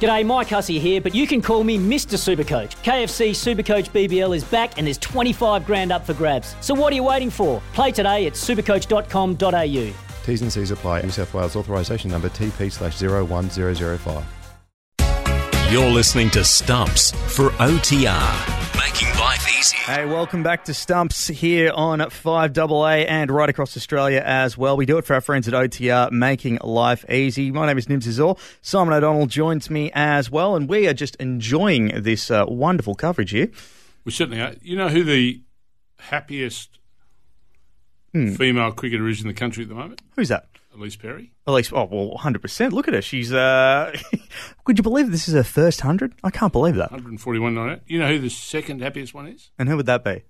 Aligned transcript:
G'day, 0.00 0.26
Mike 0.26 0.48
Hussey 0.48 0.78
here, 0.78 1.00
but 1.00 1.14
you 1.14 1.26
can 1.26 1.40
call 1.40 1.64
me 1.64 1.78
Mr. 1.78 2.16
Supercoach. 2.16 2.76
KFC 2.82 3.30
Supercoach 3.30 3.90
BBL 3.90 4.36
is 4.36 4.44
back 4.44 4.76
and 4.78 4.86
there's 4.86 4.98
25 4.98 5.64
grand 5.64 5.90
up 5.90 6.04
for 6.04 6.14
grabs. 6.14 6.54
So 6.60 6.74
what 6.74 6.92
are 6.92 6.96
you 6.96 7.04
waiting 7.04 7.30
for? 7.30 7.62
Play 7.72 7.92
today 7.92 8.26
at 8.26 8.34
supercoach.com.au. 8.34 9.94
T's 10.26 10.42
and 10.42 10.52
C's 10.52 10.70
apply. 10.70 11.02
New 11.02 11.10
South 11.10 11.32
Wales 11.32 11.56
authorisation 11.56 12.10
number 12.10 12.28
TP 12.28 12.70
slash 12.70 13.00
01005. 13.00 14.24
You're 15.72 15.90
listening 15.90 16.30
to 16.30 16.44
Stumps 16.44 17.10
for 17.34 17.50
OTR, 17.50 17.66
making 17.66 17.84
life 18.06 18.55
easy. 19.66 19.76
Hey, 19.76 20.04
welcome 20.04 20.42
back 20.42 20.64
to 20.64 20.74
Stumps 20.74 21.28
here 21.28 21.72
on 21.74 21.98
5AA 21.98 23.06
and 23.08 23.30
right 23.30 23.48
across 23.48 23.76
Australia 23.76 24.22
as 24.24 24.56
well. 24.56 24.76
We 24.76 24.86
do 24.86 24.98
it 24.98 25.04
for 25.04 25.14
our 25.14 25.20
friends 25.20 25.48
at 25.48 25.54
OTR, 25.54 26.10
making 26.12 26.58
life 26.62 27.04
easy. 27.10 27.50
My 27.50 27.66
name 27.66 27.78
is 27.78 27.86
Nims 27.86 28.06
Azor. 28.06 28.34
Simon 28.62 28.94
O'Donnell 28.94 29.26
joins 29.26 29.70
me 29.70 29.90
as 29.94 30.30
well, 30.30 30.56
and 30.56 30.68
we 30.68 30.86
are 30.86 30.94
just 30.94 31.16
enjoying 31.16 32.02
this 32.02 32.30
uh, 32.30 32.44
wonderful 32.46 32.94
coverage 32.94 33.30
here. 33.30 33.50
We 34.04 34.12
certainly 34.12 34.40
are. 34.40 34.54
You 34.62 34.76
know 34.76 34.88
who 34.88 35.04
the 35.04 35.40
happiest 35.98 36.78
female 38.12 38.72
cricketer 38.72 39.08
is 39.08 39.20
in 39.20 39.28
the 39.28 39.34
country 39.34 39.64
at 39.64 39.68
the 39.68 39.74
moment? 39.74 40.00
Who's 40.16 40.28
that? 40.28 40.46
Ellyse 40.76 40.98
Perry. 40.98 41.32
Ellyse, 41.46 41.72
oh, 41.72 41.84
well, 41.90 42.18
100%. 42.18 42.72
Look 42.72 42.88
at 42.88 42.94
her. 42.94 43.02
She's, 43.02 43.32
uh, 43.32 43.96
could 44.64 44.78
you 44.78 44.82
believe 44.82 45.10
this 45.10 45.28
is 45.28 45.34
her 45.34 45.42
first 45.44 45.80
100? 45.80 46.14
I 46.22 46.30
can't 46.30 46.52
believe 46.52 46.74
that. 46.76 46.90
141 46.90 47.54
not 47.54 47.68
out. 47.70 47.80
You 47.86 47.98
know 47.98 48.08
who 48.08 48.18
the 48.18 48.30
second 48.30 48.82
happiest 48.82 49.14
one 49.14 49.26
is? 49.26 49.50
And 49.58 49.68
who 49.68 49.76
would 49.76 49.86
that 49.86 50.04
be? 50.04 50.22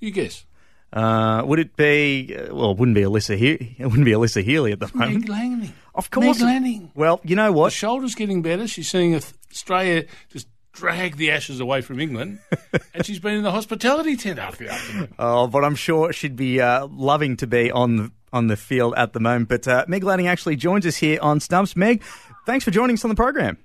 You 0.00 0.10
guess. 0.10 0.44
Uh, 0.92 1.42
would 1.44 1.58
it 1.58 1.76
be, 1.76 2.34
uh, 2.36 2.54
well, 2.54 2.70
it 2.70 2.78
wouldn't 2.78 2.94
be 2.94 3.02
Alyssa 3.02 3.36
He- 3.36 3.76
It 3.78 3.86
wouldn't 3.86 4.04
be 4.04 4.12
Alyssa 4.12 4.42
Healy 4.42 4.72
at 4.72 4.80
the 4.80 4.90
moment. 4.94 5.20
Meg 5.20 5.28
Lanning. 5.28 5.72
Of 5.94 6.10
course. 6.10 6.38
Meg 6.40 6.46
Lanning. 6.46 6.90
Well, 6.94 7.20
you 7.24 7.36
know 7.36 7.52
what? 7.52 7.72
Her 7.72 7.76
shoulder's 7.76 8.14
getting 8.14 8.40
better. 8.42 8.66
She's 8.66 8.88
seeing 8.88 9.14
Australia 9.14 10.04
just 10.30 10.48
drag 10.78 11.16
the 11.16 11.30
ashes 11.30 11.60
away 11.60 11.80
from 11.80 12.00
England. 12.00 12.38
and 12.94 13.04
she's 13.04 13.18
been 13.18 13.34
in 13.34 13.42
the 13.42 13.50
hospitality 13.50 14.16
tent 14.16 14.38
after 14.38 14.64
the 14.64 14.72
afternoon. 14.72 15.14
Oh, 15.18 15.46
but 15.46 15.64
I'm 15.64 15.74
sure 15.74 16.12
she'd 16.12 16.36
be 16.36 16.60
uh, 16.60 16.86
loving 16.86 17.36
to 17.38 17.46
be 17.46 17.70
on 17.70 17.96
the, 17.96 18.12
on 18.32 18.46
the 18.46 18.56
field 18.56 18.94
at 18.96 19.12
the 19.12 19.20
moment. 19.20 19.48
But 19.48 19.66
uh, 19.66 19.84
Meg 19.88 20.04
Lanning 20.04 20.28
actually 20.28 20.56
joins 20.56 20.86
us 20.86 20.96
here 20.96 21.18
on 21.20 21.40
Stumps. 21.40 21.76
Meg, 21.76 22.02
thanks 22.46 22.64
for 22.64 22.70
joining 22.70 22.94
us 22.94 23.04
on 23.04 23.08
the 23.08 23.16
program. 23.16 23.58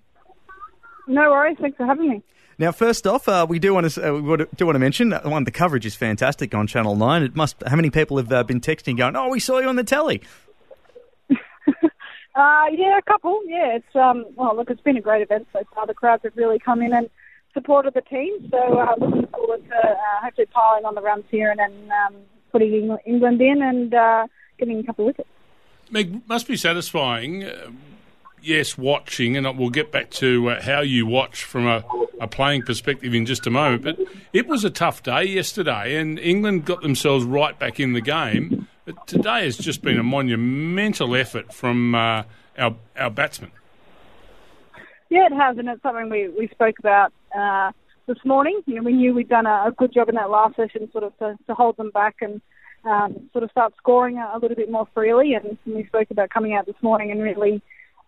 No 1.08 1.30
worries. 1.32 1.58
Thanks 1.60 1.78
for 1.78 1.86
having 1.86 2.10
me. 2.10 2.24
Now, 2.58 2.72
first 2.72 3.08
off, 3.08 3.28
uh, 3.28 3.46
we 3.50 3.60
do 3.60 3.74
want 3.74 3.92
to 3.92 4.10
uh, 4.10 4.14
we 4.14 4.46
do 4.56 4.66
want 4.66 4.76
to 4.76 4.80
mention 4.80 5.12
uh, 5.12 5.22
one. 5.24 5.44
The 5.44 5.52
coverage 5.52 5.86
is 5.86 5.96
fantastic 5.96 6.54
on 6.54 6.68
Channel 6.68 6.96
Nine. 6.96 7.24
It 7.24 7.36
must. 7.36 7.62
How 7.66 7.76
many 7.76 7.90
people 7.90 8.18
have 8.18 8.32
uh, 8.32 8.44
been 8.44 8.62
texting, 8.62 8.96
going, 8.96 9.16
"Oh, 9.16 9.30
we 9.30 9.40
saw 9.40 9.60
you 9.60 9.68
on 9.68 9.76
the 9.76 9.84
telly." 9.84 10.22
Uh, 12.36 12.66
yeah, 12.72 12.98
a 12.98 13.02
couple. 13.04 13.42
Yeah, 13.46 13.76
it's 13.76 13.96
um. 13.96 14.26
Well, 14.36 14.56
look, 14.56 14.70
it's 14.70 14.82
been 14.82 14.98
a 14.98 15.02
great 15.02 15.22
event 15.22 15.48
so 15.54 15.62
far. 15.74 15.86
The 15.86 15.94
crowds 15.94 16.24
have 16.24 16.36
really 16.36 16.58
come 16.58 16.82
in 16.82 16.94
and 16.94 17.10
supported 17.54 17.94
the 17.94 18.02
team. 18.02 18.50
So 18.50 18.80
uh, 18.80 18.96
looking 18.98 19.28
forward 19.28 19.64
to 19.70 19.76
uh, 19.76 19.96
hopefully 20.24 20.48
piling 20.48 20.86
on 20.86 20.96
the 20.96 21.02
runs 21.02 21.26
here 21.30 21.52
and 21.52 21.60
then 21.60 21.92
um, 22.06 22.16
putting 22.52 22.98
England 23.06 23.42
in 23.42 23.62
and 23.62 23.94
uh, 23.94 24.28
getting 24.58 24.80
a 24.80 24.84
couple 24.84 25.06
of 25.06 25.08
wickets. 25.08 25.30
Meg, 25.92 26.28
must 26.28 26.48
be 26.48 26.58
satisfying. 26.58 27.44
Uh, 27.44 27.72
yes, 28.42 28.78
watching, 28.78 29.38
and 29.38 29.58
we'll 29.58 29.70
get 29.70 29.92
back 29.92 30.10
to 30.12 30.50
uh, 30.50 30.62
how 30.62 30.82
you 30.82 31.06
watch 31.06 31.44
from 31.44 31.68
a, 31.68 31.84
a 32.20 32.28
playing 32.28 32.64
perspective 32.64 33.14
in 33.14 33.26
just 33.26 33.46
a 33.46 33.52
moment. 33.52 33.84
But 33.84 34.00
it 34.34 34.48
was 34.48 34.64
a 34.64 34.70
tough 34.70 35.04
day 35.04 35.24
yesterday, 35.26 35.98
and 35.98 36.18
England 36.18 36.66
got 36.66 36.82
themselves 36.82 37.26
right 37.26 37.58
back 37.58 37.80
in 37.80 37.94
the 37.94 38.02
game. 38.02 38.68
But 38.86 39.08
today 39.08 39.46
has 39.46 39.58
just 39.58 39.82
been 39.82 39.98
a 39.98 40.04
monumental 40.04 41.16
effort 41.16 41.54
from 41.54 41.96
uh, 41.96 42.24
our 42.58 42.76
our 42.98 43.10
batsmen. 43.10 43.52
Yeah, 45.10 45.28
it 45.28 45.34
has, 45.34 45.58
and 45.58 45.70
it's 45.70 45.82
something 45.84 46.10
we, 46.10 46.28
we 46.28 46.48
spoke 46.50 46.80
about 46.80 47.14
uh, 47.38 47.72
this 48.08 48.18
morning. 48.26 48.62
You 48.66 48.76
know, 48.76 48.84
we 48.84 48.94
knew 48.94 49.14
we'd 49.14 49.30
done 49.30 49.46
a, 49.46 49.68
a 49.68 49.74
good 49.78 49.94
job 49.94 50.10
in 50.10 50.16
that 50.16 50.30
last 50.30 50.56
session, 50.56 50.90
sort 50.92 51.04
of 51.06 51.18
to, 51.20 51.38
to 51.48 51.54
hold 51.54 51.78
them 51.78 51.92
back 51.92 52.16
and 52.22 52.42
um, 52.84 53.30
sort 53.32 53.44
of 53.44 53.52
start 53.52 53.74
scoring 53.78 54.18
a, 54.18 54.32
a 54.36 54.40
little 54.40 54.56
bit 54.58 54.70
more 54.70 54.88
freely. 54.94 55.36
And 55.36 55.58
we 55.66 55.86
spoke 55.86 56.12
about 56.12 56.30
coming 56.32 56.54
out 56.54 56.66
this 56.66 56.82
morning 56.82 57.12
and 57.12 57.22
really 57.22 57.62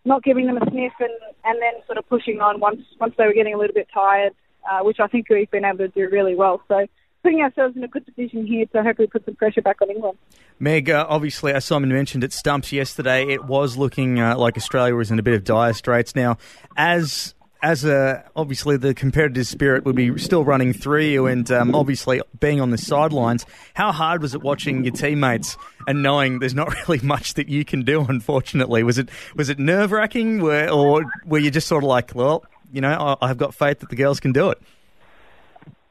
not 0.03 0.23
giving 0.23 0.45
them 0.45 0.57
a 0.57 0.69
sniff, 0.69 0.93
and, 0.99 1.11
and 1.45 1.61
then 1.61 1.73
sort 1.85 1.97
of 1.97 2.09
pushing 2.09 2.41
on 2.41 2.59
once 2.59 2.81
once 2.99 3.13
they 3.17 3.25
were 3.25 3.33
getting 3.33 3.53
a 3.53 3.57
little 3.57 3.73
bit 3.73 3.87
tired, 3.93 4.33
uh, 4.69 4.79
which 4.79 4.99
I 4.99 5.07
think 5.07 5.29
we've 5.29 5.49
been 5.51 5.63
able 5.63 5.77
to 5.77 5.87
do 5.87 6.09
really 6.11 6.35
well. 6.35 6.61
So 6.67 6.85
putting 7.25 7.41
ourselves 7.41 7.75
in 7.75 7.83
a 7.83 7.87
good 7.87 8.05
position 8.05 8.45
here 8.45 8.67
to 8.67 8.83
hopefully 8.83 9.07
put 9.07 9.25
some 9.25 9.33
pressure 9.33 9.61
back 9.63 9.81
on 9.81 9.89
England. 9.89 10.15
Meg, 10.59 10.91
uh, 10.91 11.07
obviously, 11.09 11.51
as 11.53 11.65
Simon 11.65 11.89
mentioned 11.89 12.23
at 12.23 12.31
Stumps 12.31 12.71
yesterday, 12.71 13.25
it 13.25 13.45
was 13.45 13.77
looking 13.77 14.19
uh, 14.19 14.37
like 14.37 14.55
Australia 14.57 14.93
was 14.93 15.09
in 15.09 15.17
a 15.17 15.23
bit 15.23 15.33
of 15.33 15.43
dire 15.43 15.73
straits. 15.73 16.15
Now, 16.15 16.37
as 16.77 17.33
as 17.63 17.83
a, 17.83 18.23
obviously 18.35 18.77
the 18.77 18.93
competitive 18.93 19.47
spirit 19.47 19.85
would 19.85 19.95
be 19.95 20.15
still 20.19 20.43
running 20.45 20.71
through 20.71 21.01
you, 21.01 21.25
and 21.25 21.49
um, 21.49 21.73
obviously 21.73 22.21
being 22.39 22.61
on 22.61 22.69
the 22.69 22.77
sidelines, 22.77 23.43
how 23.73 23.91
hard 23.91 24.21
was 24.21 24.35
it 24.35 24.43
watching 24.43 24.83
your 24.83 24.93
teammates 24.93 25.57
and 25.87 26.03
knowing 26.03 26.37
there's 26.37 26.53
not 26.53 26.71
really 26.87 27.03
much 27.03 27.33
that 27.33 27.49
you 27.49 27.65
can 27.65 27.81
do? 27.81 28.05
Unfortunately, 28.07 28.83
was 28.83 28.99
it 28.99 29.09
was 29.35 29.49
it 29.49 29.57
nerve 29.57 29.91
wracking, 29.91 30.41
or 30.43 31.05
were 31.25 31.39
you 31.39 31.49
just 31.49 31.65
sort 31.67 31.83
of 31.83 31.87
like, 31.87 32.13
well, 32.13 32.45
you 32.71 32.81
know, 32.81 33.17
I, 33.19 33.29
I've 33.29 33.39
got 33.39 33.55
faith 33.55 33.79
that 33.79 33.89
the 33.89 33.95
girls 33.95 34.19
can 34.19 34.31
do 34.31 34.51
it? 34.51 34.61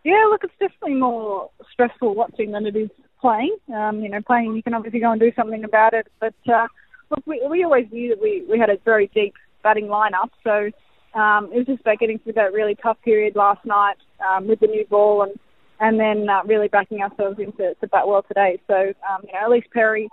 Yeah, 0.04 0.26
look, 0.28 0.44
it's 0.44 0.52
definitely 0.60 0.94
more 0.94 1.50
stressful 1.72 2.14
watching 2.14 2.52
than 2.52 2.66
it 2.66 2.76
is 2.76 2.90
playing. 3.20 3.56
Um, 3.74 4.00
you 4.00 4.10
know, 4.10 4.20
playing 4.20 4.54
you 4.54 4.62
can 4.62 4.74
obviously 4.74 5.00
go 5.00 5.10
and 5.10 5.20
do 5.20 5.32
something 5.34 5.64
about 5.64 5.94
it, 5.94 6.06
but 6.20 6.34
uh, 6.46 6.68
look, 7.10 7.26
we, 7.26 7.42
we 7.48 7.64
always 7.64 7.86
knew 7.90 8.10
that 8.10 8.20
we, 8.20 8.44
we 8.48 8.58
had 8.58 8.68
a 8.68 8.76
very 8.84 9.10
deep 9.14 9.34
batting 9.62 9.86
lineup, 9.86 10.28
so 10.44 10.70
um, 11.18 11.50
it 11.52 11.58
was 11.58 11.66
just 11.66 11.80
about 11.80 11.98
getting 11.98 12.18
through 12.18 12.34
that 12.34 12.52
really 12.52 12.74
tough 12.74 12.98
period 13.02 13.34
last 13.34 13.64
night 13.64 13.96
um, 14.28 14.46
with 14.46 14.60
the 14.60 14.66
new 14.66 14.86
ball 14.86 15.22
and 15.22 15.38
and 15.80 15.98
then 15.98 16.28
uh, 16.28 16.40
really 16.44 16.68
backing 16.68 17.02
ourselves 17.02 17.38
into 17.38 17.74
to 17.80 17.86
bat 17.88 18.06
well 18.06 18.22
today. 18.22 18.60
So 18.66 18.74
um, 18.74 19.22
you 19.24 19.32
know, 19.32 19.48
Ellyse 19.48 19.68
Perry 19.72 20.08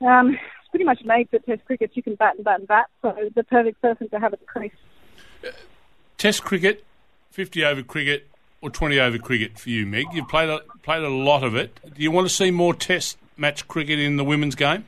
um, 0.00 0.30
is 0.30 0.38
pretty 0.70 0.84
much 0.84 1.00
made 1.04 1.28
for 1.30 1.38
Test 1.40 1.64
cricket. 1.64 1.90
She 1.94 2.02
can 2.02 2.14
bat 2.14 2.36
and 2.36 2.44
bat 2.44 2.60
and 2.60 2.68
bat, 2.68 2.86
so 3.02 3.14
the 3.34 3.44
perfect 3.44 3.80
person 3.82 4.08
to 4.10 4.20
have 4.20 4.32
at 4.32 4.40
the 4.40 4.46
crease. 4.46 4.72
Test 6.16 6.44
cricket, 6.44 6.84
fifty 7.30 7.64
over 7.64 7.82
cricket, 7.82 8.29
or 8.60 8.70
twenty 8.70 8.98
over 9.00 9.18
cricket 9.18 9.58
for 9.58 9.70
you, 9.70 9.86
Meg? 9.86 10.06
You've 10.12 10.28
played 10.28 10.48
a, 10.48 10.60
played 10.82 11.02
a 11.02 11.08
lot 11.08 11.42
of 11.42 11.54
it. 11.54 11.80
Do 11.82 12.02
you 12.02 12.10
want 12.10 12.28
to 12.28 12.34
see 12.34 12.50
more 12.50 12.74
Test 12.74 13.18
match 13.36 13.66
cricket 13.68 13.98
in 13.98 14.16
the 14.16 14.24
women's 14.24 14.54
game? 14.54 14.84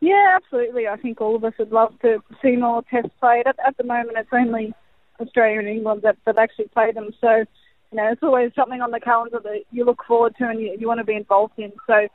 Yeah, 0.00 0.36
absolutely. 0.36 0.86
I 0.86 0.96
think 0.96 1.20
all 1.20 1.34
of 1.34 1.42
us 1.42 1.54
would 1.58 1.72
love 1.72 1.98
to 2.02 2.22
see 2.42 2.54
more 2.54 2.82
tests 2.90 3.10
played. 3.18 3.46
At, 3.46 3.56
at 3.66 3.76
the 3.76 3.82
moment, 3.84 4.16
it's 4.16 4.28
only 4.32 4.74
Australia 5.18 5.58
and 5.58 5.68
England 5.68 6.02
that, 6.02 6.16
that 6.26 6.38
actually 6.38 6.68
play 6.68 6.92
them. 6.92 7.10
So, 7.20 7.44
you 7.90 7.96
know, 7.96 8.12
it's 8.12 8.22
always 8.22 8.52
something 8.54 8.82
on 8.82 8.90
the 8.90 9.00
calendar 9.00 9.40
that 9.42 9.62
you 9.72 9.84
look 9.84 10.04
forward 10.06 10.36
to 10.36 10.48
and 10.48 10.60
you, 10.60 10.76
you 10.78 10.86
want 10.86 10.98
to 10.98 11.04
be 11.04 11.14
involved 11.14 11.54
in. 11.56 11.72
So, 11.86 12.06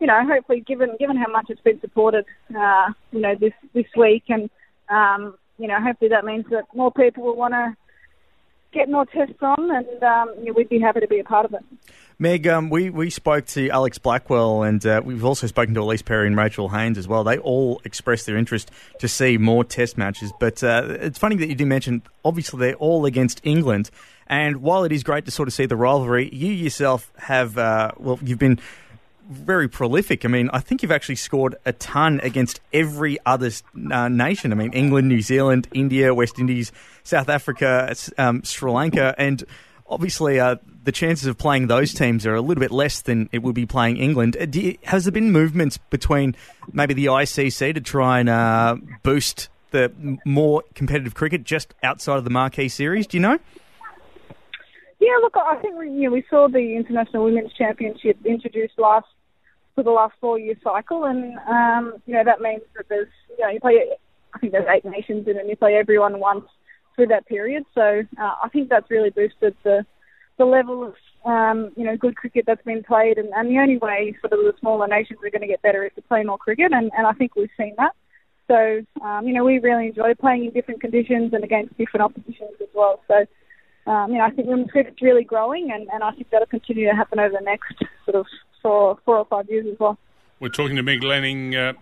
you 0.00 0.06
know, 0.06 0.24
hopefully, 0.26 0.60
given 0.60 0.96
given 0.98 1.16
how 1.16 1.30
much 1.30 1.46
it's 1.50 1.60
been 1.60 1.80
supported, 1.80 2.24
uh, 2.56 2.92
you 3.12 3.20
know, 3.20 3.34
this 3.34 3.52
this 3.74 3.86
week, 3.96 4.24
and 4.28 4.48
um, 4.88 5.34
you 5.58 5.66
know, 5.66 5.80
hopefully 5.80 6.10
that 6.10 6.24
means 6.24 6.46
that 6.50 6.64
more 6.74 6.92
people 6.92 7.24
will 7.24 7.36
want 7.36 7.54
to 7.54 7.76
get 8.74 8.90
more 8.90 9.06
tests 9.06 9.36
on, 9.40 9.70
and 9.70 10.02
um, 10.02 10.44
know, 10.44 10.52
we'd 10.54 10.68
be 10.68 10.80
happy 10.80 11.00
to 11.00 11.08
be 11.08 11.20
a 11.20 11.24
part 11.24 11.46
of 11.46 11.54
it. 11.54 11.64
Meg, 12.18 12.46
um, 12.46 12.70
we, 12.70 12.90
we 12.90 13.10
spoke 13.10 13.44
to 13.46 13.68
Alex 13.70 13.98
Blackwell 13.98 14.62
and 14.62 14.84
uh, 14.86 15.02
we've 15.04 15.24
also 15.24 15.48
spoken 15.48 15.74
to 15.74 15.80
Ellyse 15.80 16.04
Perry 16.04 16.28
and 16.28 16.36
Rachel 16.36 16.68
Haynes 16.68 16.96
as 16.96 17.08
well. 17.08 17.24
They 17.24 17.38
all 17.38 17.80
expressed 17.84 18.26
their 18.26 18.36
interest 18.36 18.70
to 19.00 19.08
see 19.08 19.36
more 19.36 19.64
test 19.64 19.98
matches. 19.98 20.32
But 20.38 20.62
uh, 20.62 20.96
it's 21.00 21.18
funny 21.18 21.34
that 21.36 21.48
you 21.48 21.56
did 21.56 21.66
mention, 21.66 22.02
obviously, 22.24 22.60
they're 22.60 22.76
all 22.76 23.04
against 23.04 23.40
England. 23.42 23.90
And 24.28 24.58
while 24.58 24.84
it 24.84 24.92
is 24.92 25.02
great 25.02 25.24
to 25.24 25.32
sort 25.32 25.48
of 25.48 25.54
see 25.54 25.66
the 25.66 25.76
rivalry, 25.76 26.32
you 26.32 26.52
yourself 26.52 27.12
have, 27.18 27.58
uh, 27.58 27.90
well, 27.98 28.20
you've 28.22 28.38
been 28.38 28.60
very 29.28 29.68
prolific. 29.68 30.24
I 30.24 30.28
mean, 30.28 30.50
I 30.52 30.60
think 30.60 30.82
you've 30.82 30.92
actually 30.92 31.16
scored 31.16 31.56
a 31.64 31.72
ton 31.72 32.20
against 32.22 32.60
every 32.72 33.18
other 33.24 33.50
uh, 33.90 34.08
nation. 34.08 34.52
I 34.52 34.54
mean, 34.54 34.72
England, 34.72 35.08
New 35.08 35.22
Zealand, 35.22 35.68
India, 35.72 36.14
West 36.14 36.38
Indies, 36.38 36.72
South 37.02 37.28
Africa, 37.28 37.94
um, 38.18 38.42
Sri 38.42 38.70
Lanka, 38.70 39.14
and 39.18 39.44
obviously 39.86 40.40
uh, 40.40 40.56
the 40.84 40.92
chances 40.92 41.26
of 41.26 41.38
playing 41.38 41.66
those 41.66 41.92
teams 41.94 42.26
are 42.26 42.34
a 42.34 42.40
little 42.40 42.60
bit 42.60 42.70
less 42.70 43.00
than 43.02 43.28
it 43.32 43.42
would 43.42 43.54
be 43.54 43.66
playing 43.66 43.96
England. 43.96 44.36
Uh, 44.38 44.46
you, 44.52 44.76
has 44.84 45.04
there 45.04 45.12
been 45.12 45.32
movements 45.32 45.78
between 45.78 46.36
maybe 46.72 46.94
the 46.94 47.06
ICC 47.06 47.74
to 47.74 47.80
try 47.80 48.20
and 48.20 48.28
uh, 48.28 48.76
boost 49.02 49.48
the 49.70 49.92
more 50.24 50.62
competitive 50.74 51.14
cricket 51.14 51.44
just 51.44 51.74
outside 51.82 52.18
of 52.18 52.24
the 52.24 52.30
marquee 52.30 52.68
series? 52.68 53.06
Do 53.06 53.16
you 53.16 53.22
know? 53.22 53.38
Yeah, 55.04 55.18
look, 55.20 55.36
I 55.36 55.56
think 55.60 55.76
we, 55.76 55.90
you 55.90 56.08
know, 56.08 56.12
we 56.12 56.24
saw 56.30 56.48
the 56.48 56.76
International 56.76 57.24
Women's 57.24 57.52
Championship 57.52 58.16
introduced 58.24 58.78
last 58.78 59.04
for 59.74 59.84
the 59.84 59.90
last 59.90 60.14
four-year 60.18 60.54
cycle, 60.64 61.04
and 61.04 61.36
um, 61.46 62.00
you 62.06 62.14
know 62.14 62.24
that 62.24 62.40
means 62.40 62.62
that 62.74 62.86
there's 62.88 63.12
you 63.36 63.44
know 63.44 63.50
you 63.50 63.60
play. 63.60 63.84
I 64.32 64.38
think 64.38 64.52
there's 64.52 64.66
eight 64.74 64.84
nations 64.86 65.28
in 65.28 65.36
it, 65.36 65.40
and 65.40 65.50
you 65.50 65.56
play 65.56 65.74
everyone 65.74 66.20
once 66.20 66.46
through 66.96 67.08
that 67.08 67.26
period. 67.26 67.64
So 67.74 68.02
uh, 68.18 68.34
I 68.42 68.48
think 68.50 68.70
that's 68.70 68.90
really 68.90 69.10
boosted 69.10 69.54
the 69.62 69.84
the 70.38 70.46
level 70.46 70.82
of 70.82 70.94
um, 71.30 71.72
you 71.76 71.84
know 71.84 71.98
good 71.98 72.16
cricket 72.16 72.44
that's 72.46 72.64
been 72.64 72.82
played, 72.82 73.18
and, 73.18 73.28
and 73.36 73.50
the 73.50 73.58
only 73.58 73.76
way 73.76 74.16
of 74.24 74.30
the 74.30 74.54
smaller 74.58 74.86
nations 74.86 75.18
are 75.22 75.30
going 75.30 75.42
to 75.42 75.48
get 75.48 75.60
better 75.60 75.84
is 75.84 75.92
to 75.96 76.02
play 76.02 76.22
more 76.22 76.38
cricket, 76.38 76.72
and, 76.72 76.90
and 76.96 77.06
I 77.06 77.12
think 77.12 77.36
we've 77.36 77.50
seen 77.58 77.74
that. 77.76 77.92
So 78.48 79.04
um, 79.04 79.26
you 79.26 79.34
know 79.34 79.44
we 79.44 79.58
really 79.58 79.88
enjoy 79.88 80.14
playing 80.14 80.46
in 80.46 80.52
different 80.52 80.80
conditions 80.80 81.34
and 81.34 81.44
against 81.44 81.76
different 81.76 82.04
oppositions 82.04 82.56
as 82.62 82.68
well. 82.72 83.02
So 83.06 83.26
um, 83.86 84.12
you 84.12 84.18
know, 84.18 84.24
I 84.24 84.30
think 84.30 84.48
women's 84.48 84.70
cricket's 84.70 85.02
really 85.02 85.24
growing, 85.24 85.70
and, 85.70 85.88
and 85.92 86.02
I 86.02 86.10
think 86.12 86.30
that'll 86.30 86.46
continue 86.46 86.88
to 86.88 86.94
happen 86.94 87.18
over 87.18 87.34
the 87.38 87.44
next 87.44 87.74
sort 88.04 88.16
of 88.16 88.26
four, 88.62 88.98
four 89.04 89.18
or 89.18 89.24
five 89.26 89.48
years 89.48 89.66
as 89.70 89.78
well. 89.78 89.98
We're 90.40 90.48
talking 90.48 90.76
to 90.76 90.82
Meg 90.82 91.02
Lanning, 91.02 91.54
uh, 91.54 91.74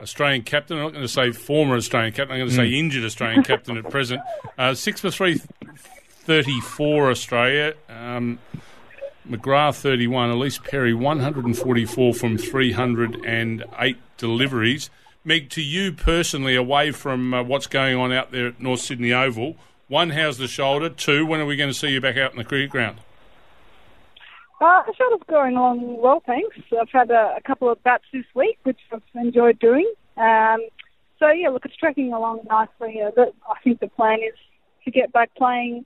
Australian 0.00 0.42
captain. 0.42 0.76
I'm 0.76 0.84
not 0.84 0.92
going 0.92 1.04
to 1.04 1.08
say 1.08 1.32
former 1.32 1.76
Australian 1.76 2.12
captain. 2.12 2.34
I'm 2.34 2.40
going 2.40 2.50
to 2.50 2.56
say 2.56 2.68
injured 2.68 3.04
Australian 3.04 3.42
captain 3.42 3.76
at 3.76 3.90
present. 3.90 4.20
Uh, 4.58 4.74
six 4.74 5.00
for 5.00 5.10
three, 5.10 5.40
34 6.24 7.10
Australia. 7.10 7.74
Um, 7.88 8.38
McGrath 9.26 9.76
31, 9.76 10.30
Ellyse 10.30 10.62
Perry 10.62 10.92
144 10.92 12.12
from 12.12 12.36
308 12.36 13.96
deliveries. 14.18 14.90
Meg, 15.24 15.48
to 15.50 15.62
you 15.62 15.92
personally, 15.92 16.56
away 16.56 16.90
from 16.90 17.32
uh, 17.32 17.42
what's 17.42 17.66
going 17.66 17.96
on 17.96 18.12
out 18.12 18.32
there 18.32 18.48
at 18.48 18.60
North 18.60 18.80
Sydney 18.80 19.14
Oval, 19.14 19.56
one, 19.90 20.10
how's 20.10 20.38
the 20.38 20.46
shoulder? 20.46 20.88
Two, 20.88 21.26
when 21.26 21.40
are 21.40 21.46
we 21.46 21.56
going 21.56 21.68
to 21.68 21.74
see 21.74 21.88
you 21.88 22.00
back 22.00 22.16
out 22.16 22.30
in 22.30 22.38
the 22.38 22.44
cricket 22.44 22.70
ground? 22.70 22.98
Uh, 24.60 24.82
the 24.86 24.94
shoulder's 24.94 25.26
going 25.28 25.56
along 25.56 26.00
well, 26.00 26.22
thanks. 26.24 26.56
I've 26.80 26.88
had 26.90 27.10
a, 27.10 27.34
a 27.36 27.40
couple 27.44 27.68
of 27.68 27.82
bats 27.82 28.04
this 28.12 28.24
week, 28.34 28.58
which 28.62 28.78
I've 28.92 29.02
enjoyed 29.14 29.58
doing. 29.58 29.92
Um, 30.16 30.60
so 31.18 31.28
yeah, 31.30 31.48
look, 31.48 31.64
it's 31.64 31.76
tracking 31.76 32.12
along 32.12 32.42
nicely. 32.48 33.00
Uh, 33.04 33.10
but 33.16 33.34
I 33.48 33.60
think 33.64 33.80
the 33.80 33.88
plan 33.88 34.20
is 34.20 34.38
to 34.84 34.92
get 34.92 35.12
back 35.12 35.34
playing 35.34 35.84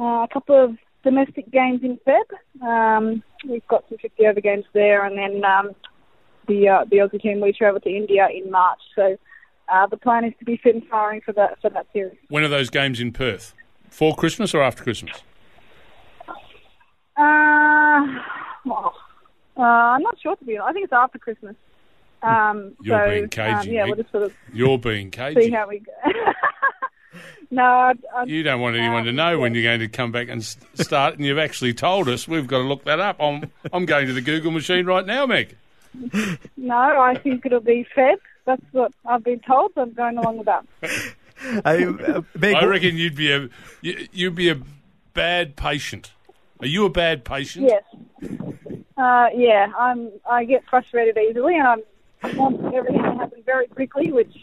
uh, 0.00 0.24
a 0.24 0.28
couple 0.32 0.62
of 0.62 0.76
domestic 1.04 1.48
games 1.52 1.82
in 1.84 2.00
Feb. 2.04 2.66
Um, 2.66 3.22
we've 3.48 3.66
got 3.68 3.84
some 3.88 3.98
50 3.98 4.26
over 4.26 4.40
games 4.40 4.64
there, 4.72 5.04
and 5.04 5.16
then 5.16 5.44
um, 5.44 5.70
the 6.48 6.68
uh, 6.68 6.84
the 6.90 6.96
Aussie 6.96 7.20
team 7.20 7.40
we 7.40 7.52
travel 7.52 7.80
to 7.80 7.88
India 7.88 8.26
in 8.34 8.50
March. 8.50 8.80
So 8.96 9.16
uh, 9.68 9.86
the 9.86 9.96
plan 9.96 10.24
is 10.24 10.32
to 10.38 10.44
be 10.44 10.56
fit 10.56 10.74
and 10.74 10.86
firing 10.88 11.20
for 11.20 11.32
that 11.32 11.60
for 11.60 11.70
that 11.70 11.86
series. 11.92 12.16
When 12.28 12.44
are 12.44 12.48
those 12.48 12.70
games 12.70 13.00
in 13.00 13.12
Perth? 13.12 13.54
For 13.90 14.14
Christmas 14.14 14.54
or 14.54 14.62
after 14.62 14.82
Christmas? 14.82 15.22
Uh, 17.16 18.04
well, 18.64 18.94
uh, 19.56 19.62
I'm 19.62 20.02
not 20.02 20.18
sure 20.20 20.36
to 20.36 20.44
be 20.44 20.58
honest. 20.58 20.68
I 20.68 20.72
think 20.74 20.84
it's 20.84 20.92
after 20.92 21.18
Christmas. 21.18 21.56
Um, 22.22 22.72
You're 22.82 22.98
so, 23.06 23.10
being 23.10 23.28
cagey, 23.28 23.68
Um, 23.70 23.74
yeah, 23.74 23.84
we'll 23.86 23.96
just 23.96 24.10
sort 24.10 24.24
of 24.24 24.34
You're 24.52 24.78
being 24.78 25.10
cagey. 25.10 25.42
see 25.42 25.50
how 25.50 25.68
we 25.68 25.78
go. 25.80 25.92
no, 27.50 27.62
I, 27.62 27.92
I, 28.14 28.24
You 28.24 28.42
don't 28.42 28.60
want 28.60 28.76
anyone 28.76 29.04
to 29.04 29.10
um, 29.10 29.16
know 29.16 29.38
when 29.38 29.54
you're 29.54 29.62
going 29.62 29.80
to 29.80 29.88
come 29.88 30.12
back 30.12 30.28
and 30.28 30.44
start, 30.44 31.14
and 31.16 31.24
you've 31.24 31.38
actually 31.38 31.72
told 31.74 32.08
us. 32.08 32.26
We've 32.26 32.46
got 32.46 32.58
to 32.58 32.64
look 32.64 32.84
that 32.84 33.00
up. 33.00 33.16
I'm, 33.20 33.50
I'm 33.72 33.86
going 33.86 34.06
to 34.08 34.12
the 34.12 34.20
Google 34.22 34.50
machine 34.50 34.86
right 34.86 35.06
now, 35.06 35.26
Meg. 35.26 35.56
No, 36.56 36.76
I 36.76 37.14
think 37.22 37.46
it'll 37.46 37.60
be 37.60 37.86
Feb. 37.96 38.16
That's 38.46 38.62
what 38.72 38.92
I've 39.04 39.22
been 39.22 39.40
told. 39.40 39.72
So 39.74 39.82
I'm 39.82 39.92
going 39.92 40.16
along 40.16 40.38
with 40.38 40.46
that. 40.46 40.64
Hey, 41.64 41.84
uh, 41.84 42.22
Meg, 42.34 42.54
I 42.54 42.64
reckon 42.64 42.96
you'd 42.96 43.14
be 43.14 43.30
a 43.30 43.48
you, 43.82 44.08
you'd 44.12 44.34
be 44.34 44.48
a 44.48 44.58
bad 45.12 45.54
patient. 45.54 46.12
Are 46.60 46.66
you 46.66 46.86
a 46.86 46.90
bad 46.90 47.24
patient? 47.24 47.68
Yes. 47.68 47.82
Uh, 48.96 49.26
yeah, 49.34 49.70
I'm. 49.78 50.10
I 50.28 50.44
get 50.44 50.64
frustrated 50.70 51.18
easily, 51.18 51.56
and 51.58 51.66
I'm, 51.66 51.80
I 51.80 51.82
want 52.34 52.74
everything 52.74 53.02
to 53.02 53.14
happen 53.14 53.42
very 53.44 53.66
quickly. 53.68 54.12
Which, 54.12 54.34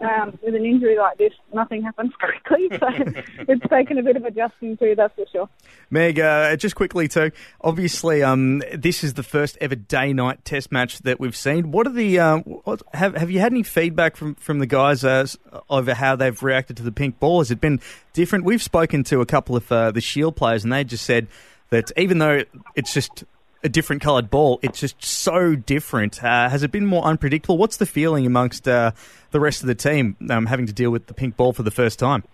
um, 0.00 0.38
with 0.42 0.54
an 0.54 0.64
injury 0.64 0.96
like 0.98 1.18
this, 1.18 1.32
nothing 1.52 1.82
happens 1.82 2.12
quickly. 2.18 2.68
So 2.78 2.88
it's 3.48 3.66
taken 3.68 3.98
a 3.98 4.02
bit 4.02 4.16
of 4.16 4.24
adjusting 4.24 4.76
to. 4.78 4.94
That's 4.96 5.14
for 5.14 5.26
sure. 5.30 5.48
Meg, 5.90 6.20
uh, 6.20 6.56
just 6.56 6.74
quickly 6.74 7.08
too. 7.08 7.30
Obviously, 7.60 8.22
um, 8.22 8.62
this 8.74 9.02
is 9.02 9.14
the 9.14 9.22
first 9.22 9.56
ever 9.60 9.74
day-night 9.74 10.44
Test 10.44 10.72
match 10.72 11.00
that 11.00 11.20
we've 11.20 11.36
seen. 11.36 11.70
What 11.70 11.86
are 11.86 11.92
the 11.92 12.18
uh, 12.18 12.38
what, 12.38 12.82
have 12.94 13.16
have 13.16 13.30
you 13.30 13.40
had 13.40 13.52
any 13.52 13.62
feedback 13.62 14.16
from 14.16 14.34
from 14.36 14.58
the 14.58 14.66
guys 14.66 15.04
uh, 15.04 15.26
over 15.68 15.94
how 15.94 16.16
they've 16.16 16.42
reacted 16.42 16.76
to 16.78 16.82
the 16.82 16.92
pink 16.92 17.18
ball? 17.18 17.40
Has 17.40 17.50
it 17.50 17.60
been 17.60 17.80
different? 18.12 18.44
We've 18.44 18.62
spoken 18.62 19.04
to 19.04 19.20
a 19.20 19.26
couple 19.26 19.56
of 19.56 19.70
uh, 19.70 19.90
the 19.90 20.00
Shield 20.00 20.36
players, 20.36 20.64
and 20.64 20.72
they 20.72 20.84
just 20.84 21.04
said 21.04 21.26
that 21.70 21.90
even 21.96 22.18
though 22.18 22.44
it's 22.74 22.92
just 22.92 23.24
a 23.62 23.68
different 23.68 24.02
coloured 24.02 24.30
ball, 24.30 24.58
it's 24.62 24.80
just 24.80 25.02
so 25.04 25.54
different. 25.54 26.22
Uh, 26.22 26.48
has 26.48 26.62
it 26.62 26.70
been 26.70 26.86
more 26.86 27.04
unpredictable? 27.04 27.58
What's 27.58 27.76
the 27.76 27.86
feeling 27.86 28.26
amongst 28.26 28.66
uh, 28.66 28.92
the 29.30 29.40
rest 29.40 29.62
of 29.62 29.66
the 29.66 29.74
team 29.74 30.16
um, 30.30 30.46
having 30.46 30.66
to 30.66 30.72
deal 30.72 30.90
with 30.90 31.06
the 31.06 31.14
pink 31.14 31.36
ball 31.36 31.52
for 31.52 31.62
the 31.62 31.70
first 31.70 31.98
time? 31.98 32.24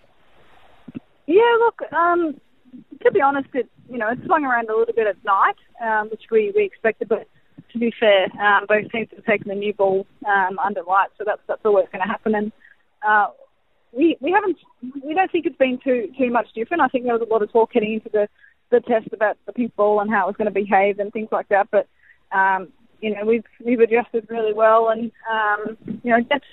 Yeah, 1.25 1.55
look, 1.59 1.81
um, 1.91 2.39
to 3.03 3.11
be 3.11 3.21
honest, 3.21 3.49
it 3.53 3.69
you 3.89 3.97
know 3.97 4.09
it 4.09 4.19
swung 4.25 4.45
around 4.45 4.69
a 4.69 4.75
little 4.75 4.93
bit 4.93 5.07
at 5.07 5.17
night, 5.25 5.57
um, 5.81 6.09
which 6.09 6.23
we, 6.31 6.53
we 6.55 6.63
expected. 6.63 7.09
But 7.09 7.27
to 7.73 7.79
be 7.79 7.93
fair, 7.99 8.27
um, 8.41 8.65
both 8.67 8.89
teams 8.91 9.09
have 9.15 9.25
taken 9.25 9.49
the 9.49 9.55
new 9.55 9.73
ball 9.73 10.07
um, 10.25 10.57
under 10.59 10.83
light, 10.83 11.09
so 11.17 11.23
that's 11.25 11.41
that's 11.47 11.65
always 11.65 11.87
going 11.91 12.01
to 12.01 12.07
happen. 12.07 12.33
And 12.35 12.51
uh, 13.05 13.27
we 13.91 14.17
we 14.21 14.31
haven't 14.31 14.57
we 15.03 15.13
don't 15.13 15.31
think 15.31 15.45
it's 15.45 15.57
been 15.57 15.79
too 15.83 16.11
too 16.17 16.31
much 16.31 16.47
different. 16.53 16.81
I 16.81 16.87
think 16.87 17.03
there 17.03 17.13
was 17.13 17.27
a 17.27 17.31
lot 17.31 17.41
of 17.41 17.51
talk 17.51 17.71
heading 17.73 17.95
into 17.95 18.09
the 18.09 18.29
the 18.69 18.81
test 18.81 19.07
about 19.13 19.37
the 19.45 19.53
pink 19.53 19.75
ball 19.75 19.99
and 19.99 20.09
how 20.09 20.23
it 20.23 20.27
was 20.27 20.35
going 20.35 20.45
to 20.45 20.51
behave 20.51 20.99
and 20.99 21.11
things 21.11 21.29
like 21.31 21.47
that. 21.49 21.69
But 21.71 21.87
um, 22.31 22.69
you 23.01 23.13
know 23.13 23.25
we've 23.25 23.45
we've 23.63 23.79
adjusted 23.79 24.27
really 24.29 24.53
well, 24.53 24.89
and 24.89 25.11
um, 25.31 25.77
you 26.03 26.11
know 26.11 26.19
that's 26.29 26.45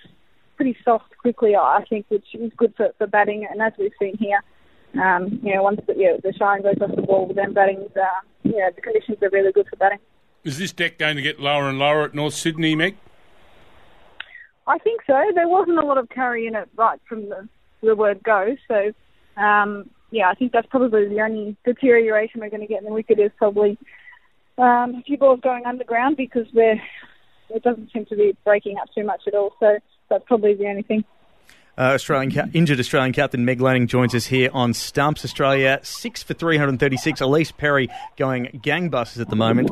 pretty 0.56 0.76
soft 0.84 1.16
quickly. 1.19 1.56
I 1.56 1.84
think, 1.88 2.06
which 2.08 2.26
is 2.34 2.52
good 2.56 2.75
for, 2.76 2.90
for 2.99 3.06
batting. 3.06 3.46
And 3.50 3.61
as 3.61 3.72
we've 3.78 3.93
seen 4.00 4.16
here, 4.19 4.40
um, 5.02 5.40
you 5.43 5.55
know, 5.55 5.62
once 5.62 5.81
the, 5.87 5.94
yeah, 5.96 6.16
the 6.22 6.32
shine 6.32 6.62
goes 6.62 6.76
off 6.81 6.94
the 6.94 7.02
ball, 7.02 7.32
then 7.34 7.52
batting's, 7.52 7.90
uh, 7.96 8.20
you 8.43 8.52
know, 8.52 8.70
the 8.75 8.81
conditions 8.81 9.19
are 9.22 9.31
really 9.31 9.52
good 9.52 9.66
for 9.69 9.76
batting. 9.76 9.99
Is 10.44 10.58
this 10.58 10.72
deck 10.72 10.99
going 10.99 11.16
to 11.16 11.22
get 11.22 11.40
lower 11.40 11.69
and 11.69 11.78
lower 11.78 12.05
at 12.05 12.14
North 12.14 12.34
Sydney, 12.34 12.76
Meg? 12.76 12.96
I 14.66 14.78
think 14.78 15.00
so. 15.06 15.20
There 15.34 15.49
wasn't 15.49 15.78
a 15.78 15.84
lot 15.84 15.99
of 15.99 16.08
carry 16.11 16.46
in 16.46 16.55
it 16.55 16.69
right 16.76 17.00
from 17.08 17.28
the, 17.28 17.49
the 17.82 17.96
word 17.96 18.22
go. 18.22 18.56
So, 18.69 18.93
um, 19.43 19.90
yeah, 20.14 20.28
I 20.28 20.34
think 20.34 20.52
that's 20.52 20.68
probably 20.68 21.09
the 21.09 21.21
only 21.21 21.56
deterioration 21.64 22.40
we're 22.40 22.50
going 22.50 22.61
to 22.61 22.68
get 22.68 22.78
in 22.78 22.85
the 22.85 22.92
wicket 22.92 23.18
is 23.18 23.33
probably 23.37 23.76
um, 24.59 24.94
a 24.94 25.02
few 25.04 25.18
balls 25.18 25.40
going 25.42 25.66
underground 25.66 26.16
because 26.16 26.47
we're, 26.54 26.80
it 27.50 27.62
doesn't 27.64 27.90
seem 27.92 28.06
to 28.06 28.16
be 28.16 28.37
breaking 28.44 28.76
up 28.78 28.88
too 28.94 29.04
much 29.04 29.23
at 29.26 29.35
all. 29.35 29.54
So 29.59 29.76
that's 30.09 30.25
probably 30.26 30.54
the 30.54 30.68
only 30.68 30.83
thing. 30.83 31.04
Uh, 31.76 31.94
Australian 31.94 32.50
injured 32.54 32.78
Australian 32.78 33.12
captain 33.12 33.44
Meg 33.44 33.61
Lanning 33.61 33.88
joins 33.88 34.14
us 34.14 34.26
here 34.26 34.49
on 34.52 34.73
Stumps 34.73 35.25
Australia. 35.25 35.80
Six 35.83 36.23
for 36.23 36.33
336. 36.33 37.21
Ellyse 37.21 37.56
Perry 37.56 37.88
going 38.16 38.61
gangbusters 38.64 39.21
at 39.21 39.28
the 39.28 39.35
moment. 39.35 39.71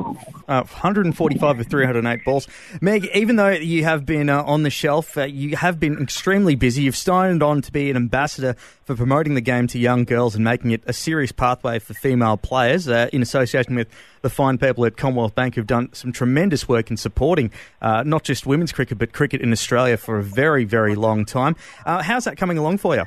Uh, 0.49 0.63
145 0.63 1.59
of 1.61 1.67
308 1.67 2.25
balls. 2.25 2.47
Meg, 2.81 3.09
even 3.13 3.37
though 3.37 3.51
you 3.51 3.85
have 3.85 4.05
been 4.05 4.29
uh, 4.29 4.43
on 4.43 4.63
the 4.63 4.69
shelf, 4.69 5.17
uh, 5.17 5.23
you 5.23 5.55
have 5.55 5.79
been 5.79 5.97
extremely 6.01 6.55
busy. 6.55 6.83
You've 6.83 6.97
signed 6.97 7.41
on 7.41 7.61
to 7.61 7.71
be 7.71 7.89
an 7.89 7.95
ambassador 7.95 8.57
for 8.85 8.95
promoting 8.95 9.33
the 9.35 9.41
game 9.41 9.67
to 9.67 9.79
young 9.79 10.03
girls 10.03 10.35
and 10.35 10.43
making 10.43 10.71
it 10.71 10.83
a 10.85 10.93
serious 10.93 11.31
pathway 11.31 11.79
for 11.79 11.93
female 11.93 12.37
players 12.37 12.87
uh, 12.87 13.09
in 13.13 13.21
association 13.21 13.75
with 13.75 13.87
the 14.21 14.29
fine 14.29 14.57
people 14.57 14.85
at 14.85 14.97
Commonwealth 14.97 15.35
Bank 15.35 15.55
who've 15.55 15.67
done 15.67 15.91
some 15.93 16.11
tremendous 16.11 16.67
work 16.67 16.91
in 16.91 16.97
supporting 16.97 17.51
uh, 17.81 18.03
not 18.03 18.23
just 18.23 18.45
women's 18.45 18.71
cricket 18.71 18.97
but 18.97 19.13
cricket 19.13 19.41
in 19.41 19.51
Australia 19.51 19.97
for 19.97 20.17
a 20.17 20.23
very, 20.23 20.65
very 20.65 20.95
long 20.95 21.25
time. 21.25 21.55
Uh, 21.85 22.03
how's 22.03 22.25
that 22.25 22.37
coming 22.37 22.57
along 22.57 22.77
for 22.77 22.95
you? 22.95 23.03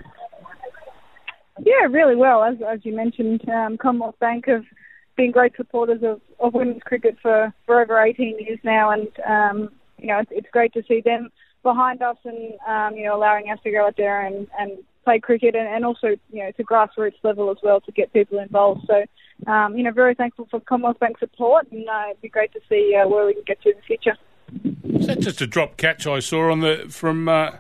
Yeah, 1.65 1.87
really 1.91 2.17
well. 2.17 2.45
As 2.45 2.57
as 2.67 2.81
you 2.85 2.95
mentioned, 2.95 3.49
um, 3.49 3.79
Commonwealth 3.79 4.19
Bank 4.19 4.47
have 4.47 4.65
been 5.17 5.31
great 5.31 5.57
supporters 5.57 6.03
of, 6.03 6.21
of 6.39 6.53
women's 6.53 6.83
cricket 6.83 7.17
for, 7.23 7.53
for 7.65 7.81
over 7.81 7.99
18 7.99 8.39
years 8.41 8.59
now, 8.63 8.91
and 8.91 9.09
um, 9.27 9.71
you 9.99 10.09
know 10.09 10.19
it's, 10.19 10.31
it's 10.31 10.49
great 10.53 10.75
to 10.75 10.83
see 10.87 11.01
them 11.01 11.31
behind 11.63 12.03
us 12.03 12.17
and 12.25 12.53
um, 12.69 12.95
you 12.97 13.05
know 13.05 13.17
allowing 13.17 13.51
us 13.51 13.59
to 13.65 13.71
go 13.71 13.87
out 13.87 13.97
there 13.97 14.25
and, 14.25 14.47
and 14.59 14.79
play 15.07 15.19
cricket 15.29 15.55
and, 15.55 15.69
and 15.75 15.83
also 15.85 16.09
you 16.35 16.41
know 16.43 16.51
to 16.59 16.65
grassroots 16.71 17.21
level 17.23 17.47
as 17.55 17.59
well 17.63 17.81
to 17.81 17.93
get 17.93 18.13
people 18.13 18.39
involved. 18.47 18.83
So 18.91 18.97
um, 19.53 19.77
you 19.77 19.85
know 19.85 19.93
very 19.93 20.15
thankful 20.15 20.47
for 20.51 20.59
Commonwealth 20.61 20.99
Bank 20.99 21.19
support, 21.19 21.71
and 21.71 21.89
uh, 21.89 22.07
it'd 22.11 22.23
be 22.23 22.29
great 22.29 22.53
to 22.53 22.61
see 22.69 22.85
uh, 22.99 23.07
where 23.09 23.25
we 23.25 23.35
can 23.35 23.45
get 23.47 23.63
to 23.63 23.69
in 23.71 23.77
the 23.77 23.83
future. 23.83 24.17
Is 25.01 25.07
that 25.07 25.21
just 25.21 25.41
a 25.41 25.47
drop 25.47 25.77
catch 25.77 26.07
I 26.07 26.21
saw 26.21 26.51
on 26.51 26.61
the 26.61 26.75
from 26.89 27.29
uh, 27.29 27.51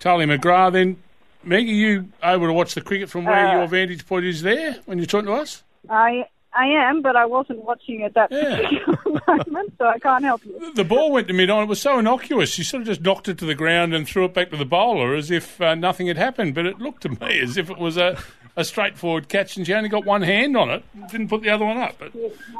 Tahlia 0.00 0.26
McGrath? 0.26 0.72
Then, 0.72 0.96
Meg, 1.44 1.68
are 1.68 1.80
you 1.84 2.08
able 2.22 2.46
to 2.46 2.52
watch 2.52 2.74
the 2.74 2.80
cricket 2.80 3.10
from 3.10 3.24
where 3.24 3.46
Uh, 3.48 3.58
your 3.58 3.66
vantage 3.68 4.06
point 4.06 4.24
is 4.24 4.40
there 4.42 4.76
when 4.86 4.98
you're 4.98 5.06
talking 5.06 5.26
to 5.26 5.34
us? 5.34 5.62
I 5.90 6.26
I 6.54 6.66
am, 6.66 7.02
but 7.02 7.14
I 7.14 7.26
wasn't 7.26 7.62
watching 7.64 8.02
at 8.02 8.14
that 8.14 8.30
Yeah. 8.32 8.56
particular 8.56 8.98
moment, 9.28 9.74
so 9.78 9.86
I 9.86 9.98
can't 9.98 10.24
help 10.24 10.44
you. 10.44 10.72
The 10.74 10.84
ball 10.84 11.12
went 11.12 11.28
to 11.28 11.34
mid 11.34 11.50
on. 11.50 11.62
It 11.62 11.66
was 11.66 11.80
so 11.80 11.98
innocuous. 11.98 12.50
She 12.50 12.64
sort 12.64 12.80
of 12.82 12.86
just 12.88 13.00
knocked 13.02 13.28
it 13.28 13.38
to 13.38 13.44
the 13.46 13.54
ground 13.54 13.94
and 13.94 14.06
threw 14.08 14.24
it 14.24 14.34
back 14.34 14.50
to 14.50 14.56
the 14.56 14.64
bowler 14.64 15.14
as 15.14 15.30
if 15.30 15.60
uh, 15.60 15.74
nothing 15.74 16.06
had 16.06 16.16
happened. 16.16 16.54
But 16.54 16.66
it 16.66 16.78
looked 16.78 17.02
to 17.02 17.10
me 17.10 17.38
as 17.40 17.56
if 17.56 17.68
it 17.70 17.78
was 17.78 17.96
a, 17.96 18.18
a 18.56 18.64
straightforward 18.64 19.28
catch, 19.28 19.56
and 19.56 19.66
she 19.66 19.74
only 19.74 19.88
got 19.90 20.04
one 20.06 20.22
hand 20.22 20.56
on 20.56 20.70
it. 20.70 20.82
Didn't 21.10 21.28
put 21.28 21.42
the 21.42 21.50
other 21.50 21.64
one 21.66 21.76
up. 21.76 21.96
But 21.98 22.12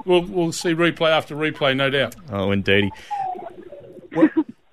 we'll 0.05 0.23
we'll 0.23 0.53
see 0.53 0.75
replay 0.75 1.11
after 1.11 1.35
replay, 1.35 1.75
no 1.75 1.89
doubt. 1.91 2.15
Oh, 2.31 2.51
indeedy. 2.53 2.91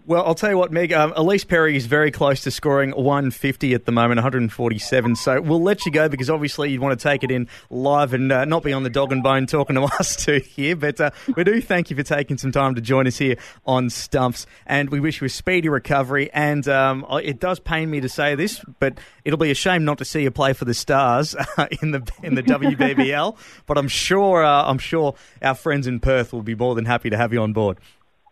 Well, 0.07 0.23
I'll 0.23 0.35
tell 0.35 0.51
you 0.51 0.57
what, 0.59 0.71
Meg. 0.71 0.93
Um, 0.93 1.13
Ellyse 1.13 1.47
Perry 1.47 1.75
is 1.75 1.87
very 1.87 2.11
close 2.11 2.41
to 2.43 2.51
scoring 2.51 2.91
150 2.91 3.73
at 3.73 3.85
the 3.85 3.91
moment, 3.91 4.17
147. 4.17 5.15
So 5.15 5.41
we'll 5.41 5.63
let 5.63 5.83
you 5.83 5.91
go 5.91 6.07
because 6.07 6.29
obviously 6.29 6.69
you'd 6.69 6.79
want 6.79 6.99
to 6.99 7.03
take 7.03 7.23
it 7.23 7.31
in 7.31 7.47
live 7.71 8.13
and 8.13 8.31
uh, 8.31 8.45
not 8.45 8.61
be 8.61 8.71
on 8.71 8.83
the 8.83 8.91
dog 8.91 9.11
and 9.11 9.23
bone 9.23 9.47
talking 9.47 9.75
to 9.75 9.81
us 9.99 10.15
two 10.15 10.41
here. 10.41 10.75
But 10.75 11.01
uh, 11.01 11.09
we 11.35 11.43
do 11.43 11.59
thank 11.59 11.89
you 11.89 11.95
for 11.95 12.03
taking 12.03 12.37
some 12.37 12.51
time 12.51 12.75
to 12.75 12.81
join 12.81 13.07
us 13.07 13.17
here 13.17 13.37
on 13.65 13.89
Stumps, 13.89 14.45
and 14.67 14.91
we 14.91 14.99
wish 14.99 15.21
you 15.21 15.25
a 15.25 15.29
speedy 15.29 15.69
recovery. 15.69 16.29
And 16.31 16.67
um, 16.67 17.03
it 17.23 17.39
does 17.39 17.59
pain 17.59 17.89
me 17.89 17.99
to 18.01 18.09
say 18.09 18.35
this, 18.35 18.63
but 18.77 18.99
it'll 19.23 19.39
be 19.39 19.49
a 19.49 19.55
shame 19.55 19.85
not 19.85 19.97
to 19.97 20.05
see 20.05 20.21
you 20.21 20.29
play 20.29 20.53
for 20.53 20.65
the 20.65 20.75
Stars 20.75 21.33
uh, 21.33 21.65
in 21.81 21.89
the 21.89 22.07
in 22.21 22.35
the 22.35 22.43
WBBL. 22.43 23.35
but 23.65 23.79
I'm 23.79 23.87
sure 23.87 24.45
uh, 24.45 24.65
I'm 24.65 24.77
sure 24.77 25.15
our 25.41 25.55
friends 25.55 25.87
in 25.87 25.99
Perth 25.99 26.31
will 26.31 26.43
be 26.43 26.53
more 26.53 26.75
than 26.75 26.85
happy 26.85 27.09
to 27.09 27.17
have 27.17 27.33
you 27.33 27.41
on 27.41 27.53
board. 27.53 27.79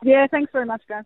Yeah, 0.03 0.27
thanks 0.27 0.51
very 0.51 0.68
much, 0.68 0.84
guys. 0.88 1.06